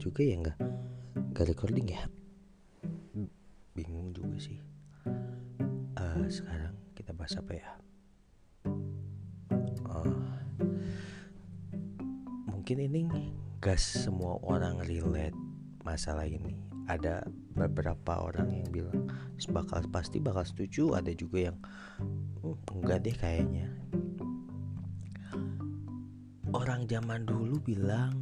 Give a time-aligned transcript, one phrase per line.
[0.00, 0.58] juga ya nggak
[1.36, 2.02] nggak recording ya?
[3.76, 4.56] Bingung juga sih.
[6.00, 7.68] Uh, sekarang kita bahas apa ya?
[9.84, 10.24] Uh,
[12.48, 13.04] mungkin ini
[13.60, 15.36] gas semua orang relate
[15.84, 16.56] masalah ini.
[16.88, 17.22] Ada
[17.54, 19.06] beberapa orang yang bilang
[19.52, 20.96] bakal pasti bakal setuju.
[20.96, 21.56] Ada juga yang
[22.40, 23.68] uh, enggak deh kayaknya.
[26.50, 28.16] Orang zaman dulu bilang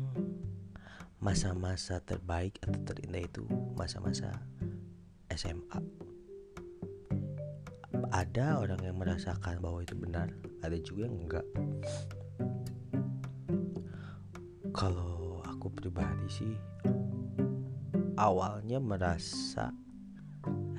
[1.18, 3.42] masa-masa terbaik atau terindah itu
[3.74, 4.30] masa-masa
[5.34, 5.82] SMA
[8.14, 10.30] ada orang yang merasakan bahwa itu benar
[10.64, 11.46] ada juga yang enggak.
[14.72, 16.54] Kalau aku pribadi sih
[18.16, 19.74] awalnya merasa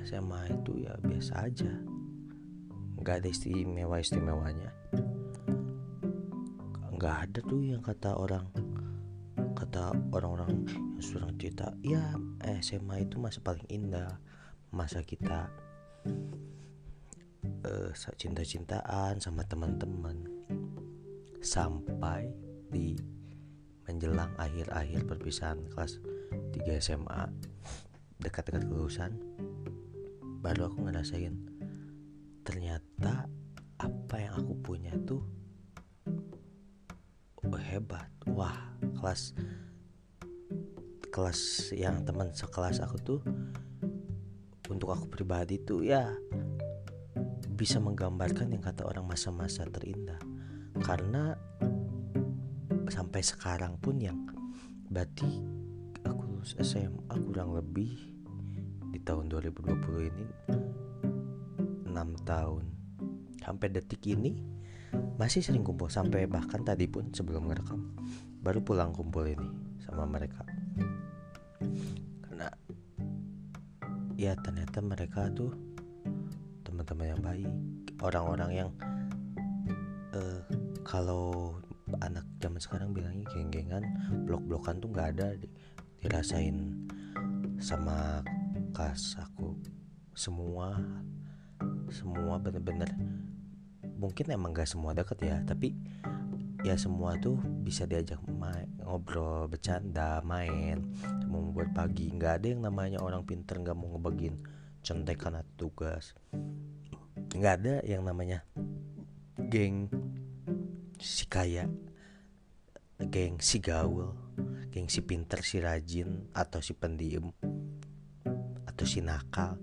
[0.08, 1.74] SMA itu ya biasa aja.
[2.98, 4.72] Nggak ada istimewa istimewanya
[7.00, 8.44] nggak ada tuh yang kata orang
[9.60, 10.64] kata orang-orang
[10.96, 12.16] yang sudah cerita ya
[12.64, 14.16] SMA itu masa paling indah
[14.72, 15.52] masa kita
[17.68, 20.24] uh, cinta-cintaan sama teman-teman.
[21.40, 22.32] Sampai
[22.72, 22.96] di
[23.88, 26.00] menjelang akhir-akhir perpisahan kelas
[26.56, 27.24] 3 SMA
[28.20, 29.16] dekat-dekat kelulusan
[30.44, 31.36] baru aku ngerasain
[32.44, 33.32] ternyata
[33.80, 35.24] apa yang aku punya tuh
[37.54, 38.56] oh, hebat wah
[39.00, 39.34] kelas
[41.10, 43.22] kelas yang teman sekelas aku tuh
[44.70, 46.14] untuk aku pribadi tuh ya
[47.60, 50.16] bisa menggambarkan yang kata orang masa-masa terindah.
[50.80, 51.36] Karena
[52.88, 54.16] sampai sekarang pun yang
[54.88, 55.28] berarti
[56.08, 58.00] aku lulus SMA kurang lebih
[58.96, 59.76] di tahun 2020
[60.08, 60.26] ini
[61.92, 61.92] 6
[62.24, 62.64] tahun.
[63.44, 64.40] Sampai detik ini
[65.20, 67.92] masih sering kumpul sampai bahkan tadi pun sebelum ngerekam
[68.40, 69.52] baru pulang kumpul ini
[69.84, 70.48] sama mereka.
[72.24, 72.48] Karena
[74.16, 75.52] ya ternyata mereka tuh
[76.64, 77.52] teman-teman yang baik
[78.00, 78.70] orang-orang yang
[80.16, 80.40] uh,
[80.88, 81.60] kalau
[82.00, 83.84] anak zaman sekarang bilangnya geng-gengan
[84.24, 85.36] blok-blokan tuh nggak ada
[86.00, 86.88] dirasain
[87.60, 88.24] sama
[88.72, 89.52] kas aku
[90.16, 90.80] semua
[91.92, 92.88] semua bener-bener
[94.00, 95.76] mungkin emang gak semua deket ya tapi
[96.60, 100.84] ya semua tuh bisa diajak main, ngobrol bercanda main
[101.28, 102.12] mau buat pagi.
[102.12, 104.36] Nggak ada yang namanya orang pinter nggak mau ngebagiin
[104.84, 106.16] contekan atau tugas.
[107.32, 108.44] Nggak ada yang namanya
[109.48, 109.88] geng
[111.00, 111.72] si kaya
[113.00, 114.12] geng si gaul
[114.68, 117.32] geng si pinter si rajin atau si pendiem
[118.68, 119.56] atau si nakal.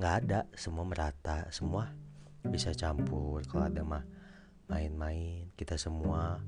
[0.00, 2.01] Nggak ada semua merata semua
[2.48, 3.42] bisa campur.
[3.46, 4.04] Kalau ada mah
[4.66, 6.40] main-main kita semua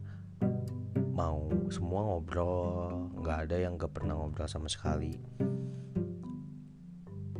[1.14, 3.10] mau semua ngobrol.
[3.22, 5.14] Nggak ada yang gak pernah ngobrol sama sekali.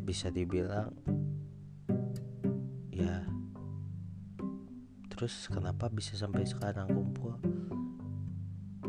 [0.05, 0.93] Bisa dibilang
[2.95, 3.27] ya
[5.11, 7.41] terus kenapa bisa sampai sekarang kumpul?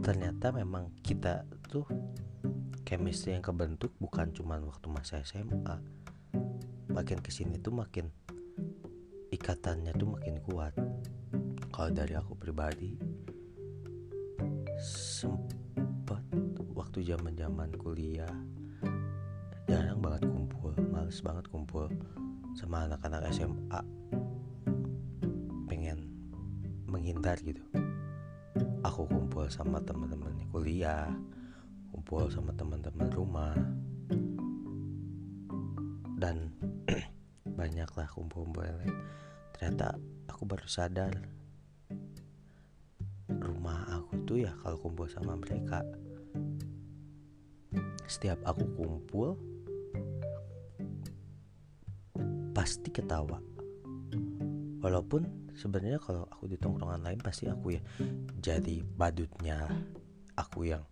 [0.06, 1.88] Ternyata memang kita tuh
[2.86, 5.82] chemistry yang kebentuk bukan cuma waktu masa SMA
[6.94, 8.14] makin ke sini tuh makin
[9.46, 10.74] ikatannya tuh makin kuat.
[11.70, 12.98] Kalau dari aku pribadi
[14.82, 16.26] sempat
[16.74, 18.34] waktu zaman zaman kuliah
[19.70, 21.86] jarang banget kumpul males banget kumpul
[22.58, 23.82] sama anak-anak SMA
[25.70, 26.10] pengen
[26.90, 27.62] menghindar gitu.
[28.82, 31.06] Aku kumpul sama teman-teman kuliah
[31.94, 33.54] kumpul sama teman-teman rumah.
[36.18, 36.50] Dan
[37.62, 38.90] banyaklah kumpul-kumpul lain
[39.56, 39.96] ternyata
[40.28, 41.16] aku baru sadar.
[43.32, 45.80] Rumah aku tuh ya kalau kumpul sama mereka
[48.06, 49.40] setiap aku kumpul
[52.52, 53.40] pasti ketawa.
[54.84, 57.82] Walaupun sebenarnya kalau aku di tongkrongan lain pasti aku ya
[58.44, 59.72] jadi badutnya
[60.36, 60.84] aku yang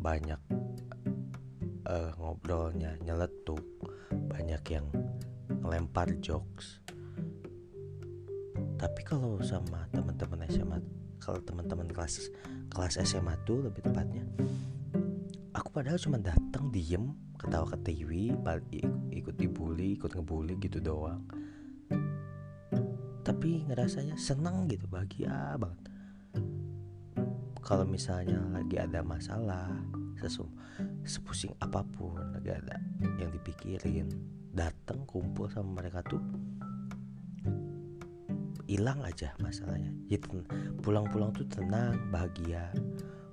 [0.00, 0.40] banyak
[1.84, 3.62] uh, ngobrolnya nyeletuk
[4.32, 4.88] banyak yang
[5.62, 6.80] ngelempar jokes
[8.76, 10.78] tapi kalau sama teman-teman SMA
[11.20, 12.28] kalau teman-teman kelas
[12.70, 14.24] kelas SMA tuh lebih tepatnya
[15.56, 18.32] aku padahal cuma datang diem ketawa ke TV
[19.12, 21.24] ikut dibully ikut ngebully gitu doang.
[23.26, 25.82] Tapi ngerasanya seneng gitu bahagia banget.
[27.60, 29.66] Kalau misalnya lagi ada masalah
[30.16, 30.46] sesum
[31.02, 32.78] sepusing apa pun lagi ada
[33.18, 34.06] yang dipikirin
[34.54, 36.22] datang kumpul sama mereka tuh
[38.66, 39.94] hilang aja masalahnya.
[40.10, 40.42] Jadi
[40.82, 42.74] pulang-pulang tuh tenang bahagia.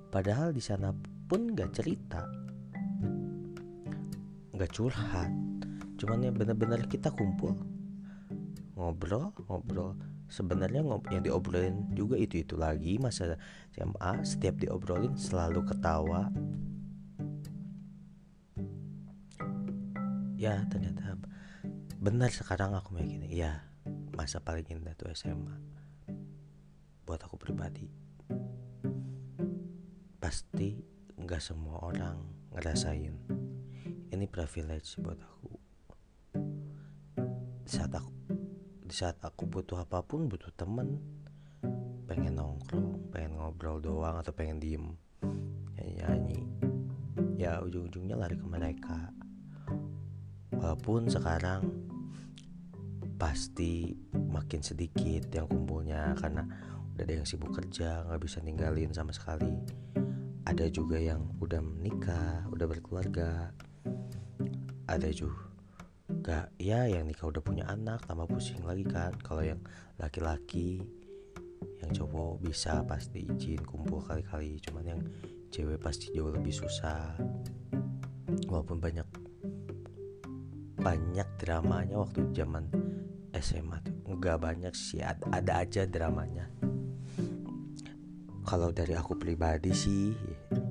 [0.08, 0.94] Padahal di sana
[1.26, 2.22] pun gak cerita.
[4.54, 5.30] Nggak curhat.
[5.98, 7.58] Cuman ya bener-bener kita kumpul.
[8.78, 9.98] Ngobrol ngobrol.
[10.30, 13.38] Sebenarnya yang diobrolin juga itu itu lagi masa
[13.74, 16.30] SMA setiap diobrolin selalu ketawa.
[20.38, 21.18] Ya ternyata
[21.98, 23.52] benar sekarang aku mikirnya ya
[24.14, 25.58] masa paling indah tuh SMA
[27.04, 27.90] buat aku pribadi
[30.24, 30.80] pasti
[31.20, 32.16] nggak semua orang
[32.56, 33.12] ngerasain.
[34.08, 35.52] Ini privilege buat aku.
[37.68, 38.12] Saat aku
[38.84, 40.96] di saat aku butuh apa pun butuh temen
[42.08, 44.92] pengen nongkrong pengen ngobrol doang atau pengen diem
[45.76, 46.40] nyanyi nyanyi
[47.36, 49.12] ya ujung-ujungnya lari ke mereka.
[50.56, 51.68] Walaupun sekarang
[53.14, 56.42] pasti makin sedikit yang kumpulnya karena
[56.94, 59.50] udah ada yang sibuk kerja nggak bisa ninggalin sama sekali.
[60.44, 63.50] Ada juga yang udah menikah udah berkeluarga.
[64.84, 69.16] Ada juga ya yang nikah udah punya anak tambah pusing lagi kan.
[69.24, 69.58] Kalau yang
[69.98, 70.84] laki-laki
[71.80, 75.00] yang cowok bisa pasti izin kumpul kali-kali cuman yang
[75.48, 77.16] cewek pasti jauh lebih susah.
[78.46, 79.23] Walaupun banyak
[80.84, 82.68] banyak dramanya waktu zaman
[83.32, 83.96] SMA tuh.
[84.04, 86.44] Nggak banyak sih ada, ada aja dramanya.
[88.44, 90.12] Kalau dari aku pribadi sih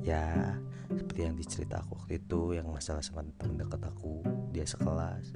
[0.05, 0.53] ya
[0.93, 4.21] seperti yang dicerita aku waktu itu yang masalah sama teman dekat aku
[4.53, 5.33] dia sekelas.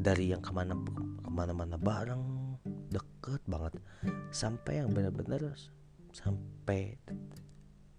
[0.00, 2.56] Dari yang ke mana ke mana-mana bareng
[2.88, 3.76] deket banget.
[4.32, 5.52] Sampai yang benar-benar
[6.16, 6.96] sampai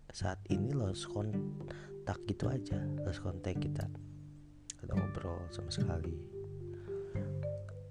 [0.09, 3.85] saat ini lost kontak gitu aja lost kontak kita
[4.83, 6.15] ada ngobrol sama sekali.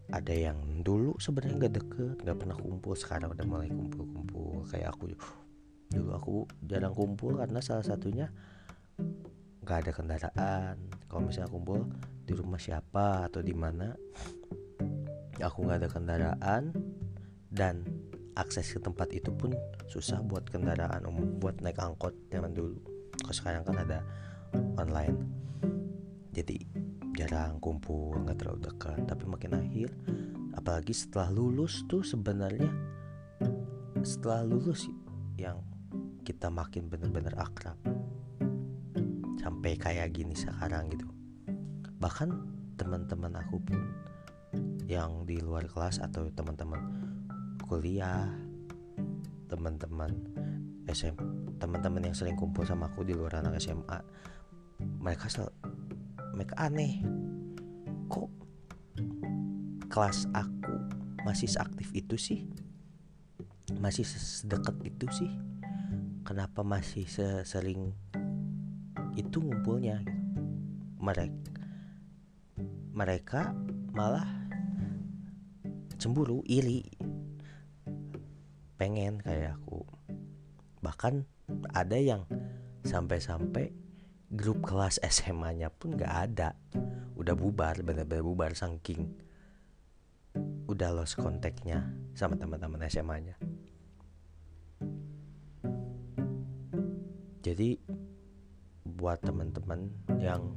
[0.08, 4.64] Ada yang dulu sebenarnya nggak deket nggak pernah kumpul sekarang udah mulai kumpul-kumpul.
[4.72, 5.04] Kayak aku
[5.88, 8.32] dulu aku jarang kumpul karena salah satunya
[9.64, 10.76] nggak ada kendaraan.
[11.08, 11.84] Kalau misalnya kumpul
[12.24, 13.92] di rumah siapa atau di mana
[15.40, 16.72] aku nggak ada kendaraan
[17.52, 17.84] dan
[18.38, 19.52] akses ke tempat itu pun
[19.90, 22.80] susah buat kendaraan umum buat naik angkot zaman dulu.
[23.18, 23.98] Kalau sekarang kan ada
[24.78, 25.16] online
[26.38, 26.58] jadi
[27.18, 28.98] jarang kumpul nggak terlalu dekat.
[29.10, 29.90] Tapi makin akhir
[30.54, 32.70] apalagi setelah lulus tuh sebenarnya
[34.06, 34.86] setelah lulus
[35.34, 35.58] yang
[36.22, 37.74] kita makin bener-bener akrab.
[39.42, 41.10] Sampai kayak gini sekarang gitu.
[41.98, 42.30] Bahkan
[42.78, 43.80] teman-teman aku pun
[44.86, 46.80] yang di luar kelas atau teman-teman
[47.66, 48.30] kuliah
[49.50, 50.08] teman-teman
[50.88, 51.12] SM
[51.60, 54.00] teman-teman yang sering kumpul sama aku di luar anak SMA
[54.80, 55.28] mereka
[56.38, 57.02] mereka aneh.
[58.06, 58.30] Kok
[59.90, 60.70] kelas aku
[61.26, 62.46] masih seaktif itu sih?
[63.82, 65.34] Masih sedekat itu sih?
[66.22, 67.10] Kenapa masih
[67.42, 67.90] sering
[69.18, 70.06] itu ngumpulnya?
[71.02, 71.58] Mereka
[72.94, 73.50] mereka
[73.90, 74.30] malah
[75.98, 76.86] cemburu iri.
[78.78, 79.82] Pengen kayak aku.
[80.86, 81.26] Bahkan
[81.74, 82.22] ada yang
[82.86, 83.87] sampai-sampai
[84.28, 86.54] grup kelas SMA-nya pun gak ada.
[87.18, 89.28] Udah bubar bener-bener bubar saking
[90.68, 91.80] udah lost kontaknya
[92.12, 93.40] sama teman-teman SMA-nya
[97.40, 97.80] jadi
[98.84, 99.88] buat teman-teman
[100.20, 100.52] yang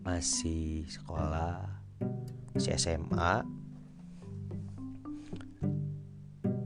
[0.00, 1.60] masih sekolah
[2.56, 3.44] si SMA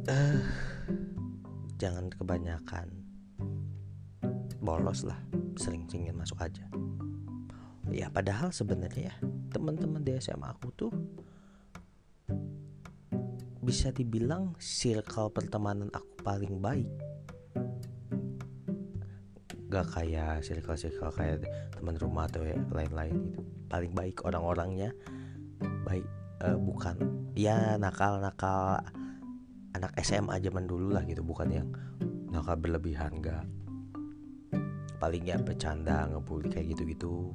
[0.06, 0.42] uh,
[1.82, 3.09] jangan kebanyakan
[4.70, 5.18] bolos lah
[5.58, 6.62] sering-seringin masuk aja.
[7.90, 9.14] Ya padahal sebenarnya ya
[9.50, 10.94] teman-teman di SMA aku tuh
[13.66, 16.86] bisa dibilang circle pertemanan aku paling baik.
[19.74, 21.42] Gak kayak circle-circle kayak
[21.74, 23.42] teman rumah atau ya, lain-lain gitu.
[23.66, 24.94] Paling baik orang-orangnya
[25.82, 26.06] baik
[26.46, 26.94] uh, bukan
[27.34, 28.86] ya nakal-nakal
[29.74, 31.68] anak SMA zaman dulu lah gitu bukan yang
[32.30, 33.42] nakal berlebihan gak
[35.00, 37.32] paling ya bercanda ngebully kayak gitu-gitu.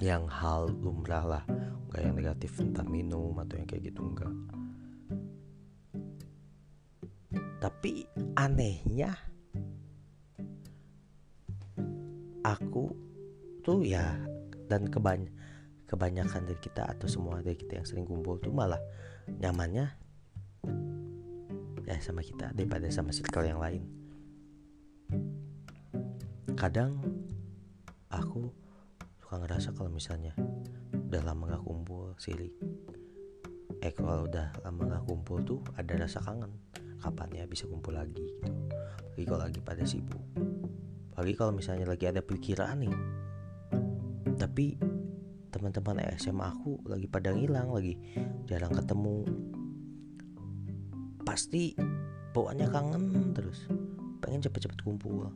[0.00, 1.44] Yang hal lumrah lah
[1.90, 4.30] nggak yang negatif entah minum atau yang kayak gitu enggak
[7.60, 8.08] tapi
[8.40, 9.12] anehnya
[12.40, 12.88] aku
[13.60, 14.16] tuh ya
[14.70, 15.28] dan kebany
[15.84, 18.80] kebanyakan dari kita atau semua dari kita yang sering kumpul tuh malah
[19.28, 19.92] nyamannya
[21.84, 23.99] ya sama kita daripada sama circle yang lain
[26.60, 27.00] kadang
[28.12, 28.52] aku
[29.16, 30.36] suka ngerasa kalau misalnya
[30.92, 32.52] udah lama gak kumpul sirik
[33.80, 36.52] eh kalau udah lama gak kumpul tuh ada rasa kangen.
[37.00, 38.44] Kapan ya bisa kumpul lagi gitu.
[39.16, 40.20] Lagi kalau lagi pada sibuk.
[41.16, 42.92] Lagi kalau misalnya lagi ada pikiran nih.
[44.36, 44.76] Tapi
[45.48, 47.96] teman-teman SMA aku lagi pada ngilang lagi
[48.44, 49.24] jarang ketemu.
[51.24, 51.72] Pasti
[52.36, 53.64] bawaannya kangen terus.
[54.20, 55.32] Pengen cepet-cepet kumpul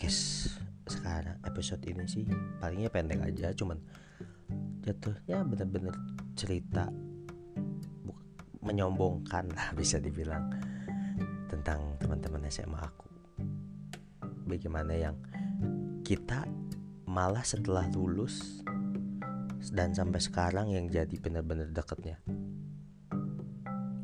[0.00, 0.56] podcast.
[0.88, 2.24] Sekarang episode ini sih
[2.56, 3.76] palingnya pendek aja cuman
[4.80, 5.92] jatuhnya bener-bener
[6.32, 6.88] cerita
[8.64, 10.56] menyombongkan lah bisa dibilang
[11.52, 13.12] tentang teman-teman SMA aku.
[14.48, 15.20] Bagaimana yang
[16.00, 16.48] kita
[17.04, 18.64] malah setelah lulus
[19.68, 22.16] dan sampai sekarang yang jadi benar-benar deketnya.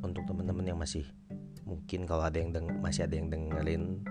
[0.04, 1.08] Untuk teman-teman yang masih
[1.64, 2.52] mungkin kalau ada yang
[2.84, 4.04] masih ada yang dengerin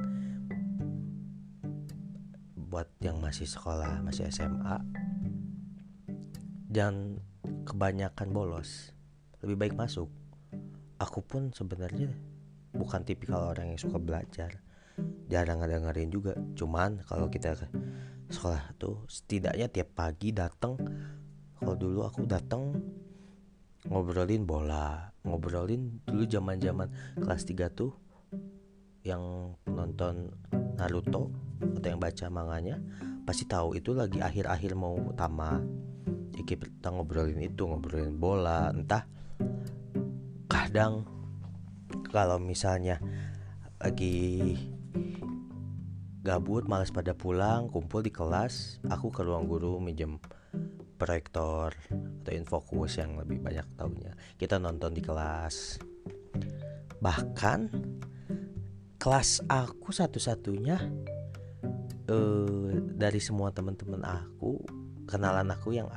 [2.75, 4.83] buat yang masih sekolah masih SMA
[6.67, 7.23] dan
[7.63, 8.91] kebanyakan bolos.
[9.39, 10.11] Lebih baik masuk.
[10.99, 12.11] Aku pun sebenarnya
[12.75, 14.59] bukan tipikal orang yang suka belajar.
[15.31, 16.35] Jarang dengerin juga.
[16.59, 17.71] Cuman kalau kita ke
[18.27, 20.75] sekolah tuh setidaknya tiap pagi datang
[21.55, 22.75] kalau dulu aku datang
[23.87, 26.91] ngobrolin bola ngobrolin dulu zaman zaman
[27.23, 27.95] kelas 3 tuh
[29.07, 30.33] yang nonton
[30.75, 32.77] Naruto atau yang baca manganya
[33.25, 35.63] pasti tahu itu lagi akhir-akhir mau tamat
[36.35, 39.07] ya kita ngobrolin itu ngobrolin bola entah.
[40.51, 41.07] Kadang
[42.11, 42.99] kalau misalnya
[43.79, 44.55] lagi
[46.25, 50.17] gabut males pada pulang kumpul di kelas aku ke ruang guru minjem
[50.95, 51.75] proyektor
[52.23, 55.79] atau infokus yang lebih banyak tahunya kita nonton di kelas.
[56.99, 57.59] Bahkan
[58.97, 60.79] kelas aku satu-satunya
[62.09, 64.61] uh, dari semua teman-teman aku
[65.05, 65.89] kenalan aku yang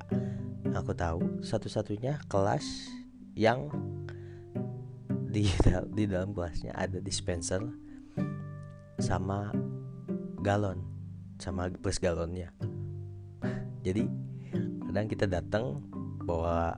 [0.72, 2.64] aku tahu satu-satunya kelas
[3.32, 3.72] yang
[5.28, 5.48] di
[5.96, 7.60] di dalam kelasnya ada dispenser
[8.98, 9.52] sama
[10.42, 10.82] galon
[11.38, 12.50] sama plus galonnya.
[13.86, 14.04] Jadi
[14.90, 15.80] kadang kita datang
[16.26, 16.74] bawa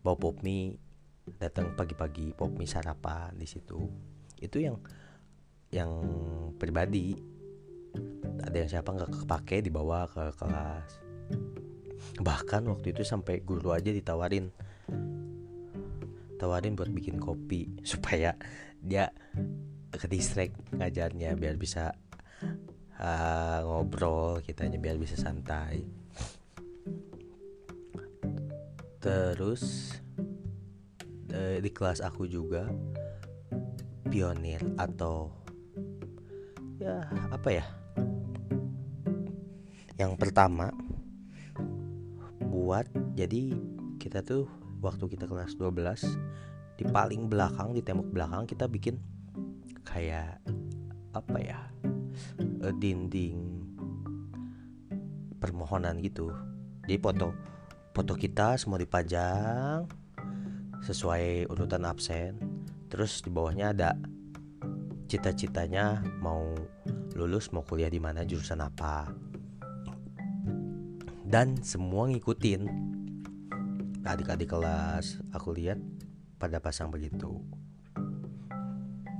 [0.00, 0.80] bawa pop mie
[1.36, 3.84] datang pagi-pagi pop mie sarapan di situ.
[4.40, 4.80] Itu yang
[5.68, 5.90] yang
[6.56, 7.12] pribadi
[8.42, 10.90] ada yang siapa nggak kepake dibawa ke kelas?
[12.18, 14.50] Bahkan waktu itu sampai guru aja ditawarin.
[16.38, 18.34] Tawarin buat bikin kopi supaya
[18.78, 19.10] dia
[19.90, 21.96] ke distrik ngajarnya biar bisa
[23.00, 25.82] uh, ngobrol kitanya biar bisa santai.
[28.98, 29.94] Terus
[31.34, 32.66] uh, di kelas aku juga
[34.08, 35.30] pionir atau
[36.78, 37.02] ya
[37.34, 37.64] apa ya
[39.98, 40.70] yang pertama
[42.38, 42.86] buat
[43.18, 43.50] jadi
[43.98, 44.46] kita tuh
[44.78, 49.02] waktu kita kelas 12 di paling belakang di tembok belakang kita bikin
[49.82, 50.38] kayak
[51.10, 51.60] apa ya
[52.62, 53.66] uh, dinding
[55.42, 56.30] permohonan gitu.
[56.86, 57.34] Di foto
[57.90, 59.90] foto kita semua dipajang
[60.86, 62.38] sesuai urutan absen.
[62.86, 63.98] Terus di bawahnya ada
[65.10, 66.54] cita-citanya mau
[67.18, 69.27] lulus mau kuliah di mana jurusan apa
[71.28, 72.64] dan semua ngikutin.
[74.00, 75.76] Adik-adik kelas aku lihat
[76.40, 77.44] pada pasang begitu.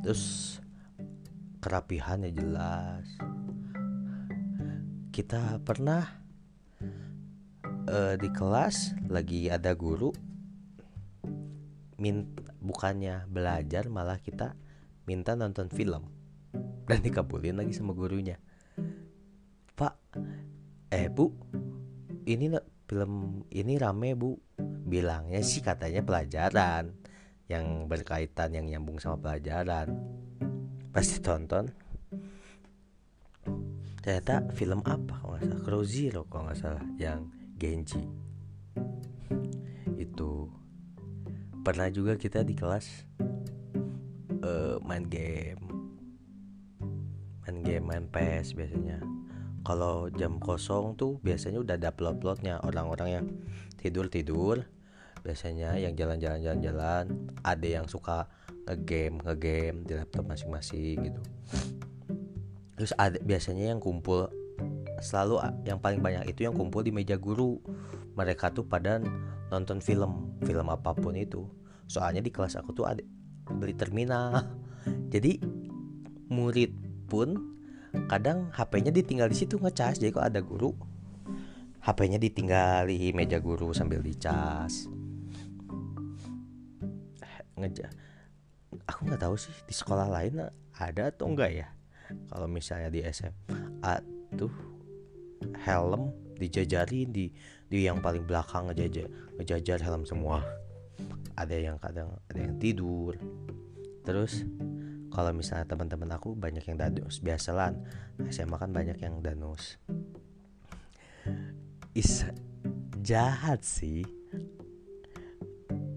[0.00, 0.56] Terus
[1.60, 3.04] kerapihan ya jelas.
[5.12, 6.08] Kita pernah
[7.84, 10.08] uh, di kelas lagi ada guru
[12.00, 12.24] min
[12.62, 14.56] bukannya belajar malah kita
[15.04, 16.08] minta nonton film.
[16.88, 18.40] Dan dikabulin lagi sama gurunya.
[19.76, 20.00] Pak
[20.88, 21.47] eh bu
[22.28, 22.52] ini
[22.84, 24.36] film ini rame bu.
[24.88, 26.92] Bilangnya sih katanya pelajaran
[27.48, 29.96] yang berkaitan yang nyambung sama pelajaran.
[30.92, 31.72] Pasti tonton.
[34.04, 35.60] Ternyata film apa kalau nggak salah?
[35.64, 38.04] Crow Zero kalau nggak salah yang Genji.
[39.96, 40.52] Itu.
[41.64, 43.04] Pernah juga kita di kelas
[44.40, 45.60] uh, main game.
[47.44, 49.17] Main game main PS biasanya
[49.68, 53.26] kalau jam kosong tuh biasanya udah ada upload-uploadnya orang-orang yang
[53.76, 54.64] tidur-tidur
[55.20, 57.04] biasanya yang jalan-jalan jalan-jalan
[57.44, 58.32] ada yang suka
[58.64, 61.20] ngegame ngegame di laptop masing-masing gitu.
[62.80, 64.32] Terus ada biasanya yang kumpul
[65.04, 65.36] selalu
[65.68, 67.60] yang paling banyak itu yang kumpul di meja guru.
[68.16, 69.04] Mereka tuh pada
[69.52, 71.44] nonton film film apa pun itu.
[71.92, 73.04] Soalnya di kelas aku tuh ada
[73.52, 74.48] beli terminal.
[75.12, 75.44] Jadi
[76.32, 76.72] murid
[77.04, 77.57] pun
[78.06, 80.70] kadang HP-nya ditinggal di situ ngecas jadi kok ada guru.
[81.82, 84.86] HP-nya ditinggal di meja guru sambil dicas.
[87.58, 87.90] Ngeja
[88.88, 90.44] aku nggak tahu sih di sekolah lain
[90.76, 91.68] ada atau enggak ya?
[92.32, 93.94] Kalau misalnya di SMA
[94.36, 94.52] tuh
[95.64, 97.28] helm dijajarin di
[97.68, 100.40] di yang paling belakang ngejajar ngejajar helm semua.
[101.36, 103.14] Ada yang kadang ada yang tidur.
[104.02, 104.42] Terus
[105.18, 107.74] kalau misalnya teman-teman aku banyak yang danus biasalah
[108.30, 109.74] SMA kan banyak yang danus.
[111.90, 112.22] Is
[113.02, 114.06] jahat sih.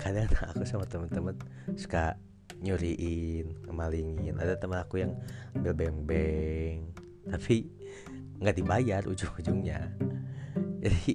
[0.02, 1.38] Kadang aku sama teman-teman
[1.78, 2.18] suka
[2.66, 4.42] nyuriin ngemalingin.
[4.42, 5.14] Ada teman aku yang
[5.54, 6.90] ambil beng-beng
[7.30, 7.70] tapi
[8.42, 9.86] nggak dibayar ujung-ujungnya.
[10.82, 11.14] Jadi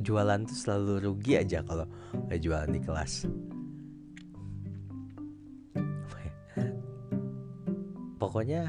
[0.00, 1.84] jualan tuh selalu rugi aja kalau
[2.32, 3.28] jualan di kelas
[8.34, 8.66] pokoknya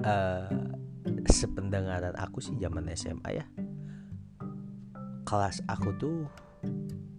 [0.00, 0.48] uh,
[1.28, 3.44] sependengaran aku sih zaman SMA ya.
[5.28, 6.24] Kelas aku tuh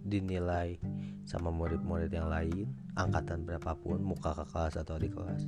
[0.02, 0.82] dinilai
[1.22, 5.46] sama murid-murid yang lain angkatan berapapun muka ke kelas atau di kelas.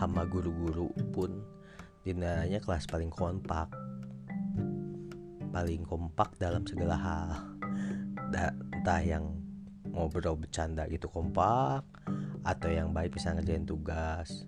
[0.00, 1.44] Hama guru-guru pun
[2.08, 3.68] dinilainya kelas paling kompak.
[5.52, 7.28] Paling kompak dalam segala hal.
[8.32, 9.28] Entah yang
[9.92, 11.84] ngobrol bercanda gitu kompak
[12.42, 14.46] atau yang baik bisa ngerjain tugas.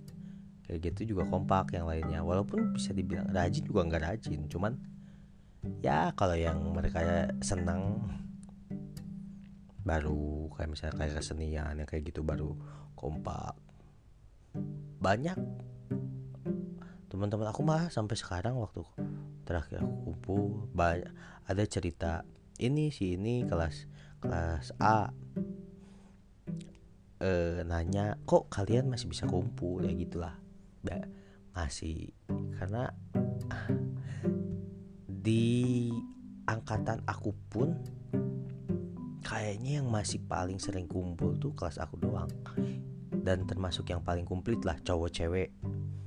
[0.65, 2.21] Kayak gitu juga kompak yang lainnya.
[2.25, 4.41] Walaupun bisa dibilang rajin juga nggak rajin.
[4.51, 4.73] Cuman
[5.81, 8.05] ya kalau yang mereka senang
[9.85, 12.57] baru kayak misalnya kayak kesenian yang kayak gitu baru
[12.97, 13.53] kompak.
[14.99, 15.37] Banyak.
[17.13, 18.83] Teman-teman aku mah sampai sekarang waktu
[19.45, 21.13] terakhir aku kumpul banyak
[21.45, 22.25] ada cerita
[22.57, 23.87] ini si ini kelas
[24.25, 25.13] kelas A
[27.21, 29.83] e, nanya kok kalian masih bisa kumpul?
[29.85, 30.35] Ya gitulah.
[31.55, 32.11] Masih
[32.59, 32.91] karena
[35.07, 35.91] di
[36.45, 37.79] angkatan aku pun
[39.25, 42.31] kayaknya yang masih paling sering kumpul tuh kelas aku doang.
[43.25, 45.49] Dan termasuk yang paling komplit lah cowok cewek.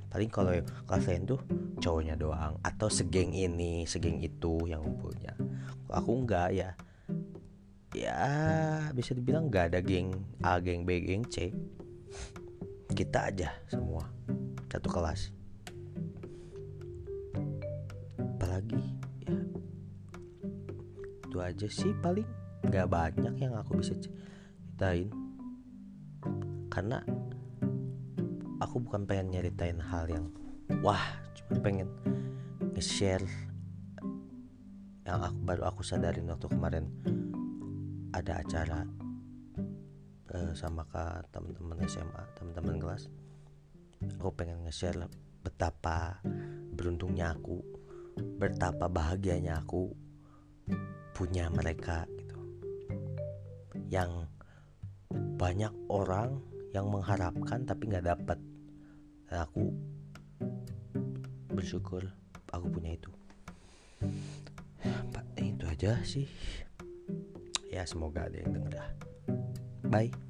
[0.07, 0.53] Paling kalau
[0.85, 1.41] kelas lain tuh
[1.81, 2.61] cowoknya doang.
[2.61, 5.33] Atau segeng ini segeng itu yang kumpulnya.
[5.89, 6.75] Aku enggak ya
[8.05, 8.21] ya
[8.93, 10.13] bisa dibilang nggak ada geng
[10.45, 11.49] A geng B geng C.
[12.93, 14.05] Kita aja semua
[14.69, 15.33] satu kelas.
[18.17, 18.81] Apalagi
[19.25, 19.37] ya
[21.25, 22.27] itu aja sih paling.
[22.67, 25.09] Nggak banyak yang aku bisa ceritain.
[26.69, 27.01] Karena
[28.61, 30.25] aku bukan pengen nyeritain hal yang
[30.81, 31.01] wah
[31.33, 31.89] cuma pengen
[32.73, 33.25] nge-share
[35.07, 36.85] yang aku baru aku sadarin waktu kemarin
[38.17, 38.81] ada acara
[40.33, 43.03] uh, sama ke teman-teman SMA teman-teman kelas.
[44.17, 45.05] Aku pengen nge-share
[45.45, 46.17] betapa
[46.73, 47.61] beruntungnya aku
[48.41, 49.93] betapa bahagianya aku
[51.13, 52.37] punya mereka gitu.
[53.93, 54.25] Yang
[55.37, 56.41] banyak orang
[56.73, 58.37] yang mengharapkan tapi nggak dapat
[59.29, 59.69] dan aku
[61.53, 62.01] bersyukur
[62.49, 63.13] aku punya itu.
[65.37, 66.25] Itu aja sih
[67.77, 68.89] ya semoga ada yang denger dah.
[69.87, 70.26] Bye